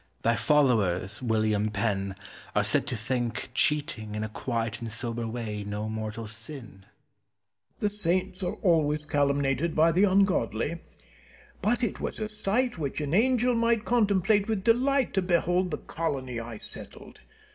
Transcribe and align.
Thy 0.23 0.35
followers, 0.35 1.21
William 1.21 1.69
Penn, 1.69 2.15
are 2.55 2.63
said 2.63 2.87
to 2.87 2.95
think 2.95 3.51
cheating 3.53 4.15
in 4.15 4.23
a 4.23 4.29
quiet 4.29 4.79
and 4.79 4.91
sober 4.91 5.27
way 5.27 5.63
no 5.63 5.87
mortal 5.87 6.25
sin. 6.25 6.85
Penn. 7.77 7.77
The 7.77 7.89
saints 7.91 8.41
are 8.41 8.55
always 8.63 9.05
calumniated 9.05 9.75
by 9.75 9.91
the 9.91 10.05
ungodly. 10.05 10.79
But 11.61 11.83
it 11.83 11.99
was 11.99 12.19
a 12.19 12.29
sight 12.29 12.79
which 12.79 12.99
an 12.99 13.13
angel 13.13 13.53
might 13.53 13.85
contemplate 13.85 14.47
with 14.47 14.63
delight 14.63 15.13
to 15.13 15.21
behold 15.21 15.69
the 15.69 15.77
colony 15.77 16.39
I 16.39 16.57
settled! 16.57 17.19